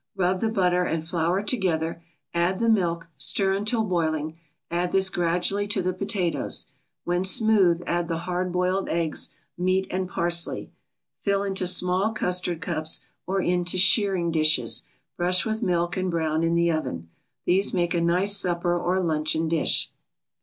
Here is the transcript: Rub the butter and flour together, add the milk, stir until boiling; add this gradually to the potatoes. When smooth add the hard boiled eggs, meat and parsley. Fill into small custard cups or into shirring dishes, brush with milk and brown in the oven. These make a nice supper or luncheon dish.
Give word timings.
Rub 0.15 0.39
the 0.41 0.49
butter 0.49 0.83
and 0.83 1.07
flour 1.07 1.43
together, 1.43 2.01
add 2.33 2.59
the 2.59 2.71
milk, 2.71 3.05
stir 3.19 3.53
until 3.53 3.83
boiling; 3.83 4.35
add 4.71 4.91
this 4.91 5.11
gradually 5.11 5.67
to 5.67 5.83
the 5.83 5.93
potatoes. 5.93 6.65
When 7.03 7.23
smooth 7.23 7.83
add 7.85 8.07
the 8.07 8.17
hard 8.25 8.51
boiled 8.51 8.89
eggs, 8.89 9.29
meat 9.59 9.85
and 9.91 10.09
parsley. 10.09 10.71
Fill 11.21 11.43
into 11.43 11.67
small 11.67 12.13
custard 12.13 12.61
cups 12.61 13.05
or 13.27 13.41
into 13.43 13.77
shirring 13.77 14.31
dishes, 14.31 14.81
brush 15.17 15.45
with 15.45 15.61
milk 15.61 15.95
and 15.97 16.09
brown 16.09 16.41
in 16.43 16.55
the 16.55 16.71
oven. 16.71 17.11
These 17.45 17.71
make 17.71 17.93
a 17.93 18.01
nice 18.01 18.35
supper 18.35 18.75
or 18.79 18.99
luncheon 19.03 19.47
dish. 19.47 19.91